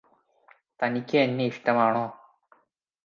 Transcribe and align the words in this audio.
തനിക്ക് 0.79 1.17
എന്നെയിഷ്ടമാണോ? 1.17 2.05